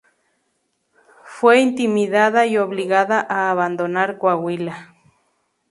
[1.25, 4.95] Fue intimidada y obligada a abandonar Coahuila.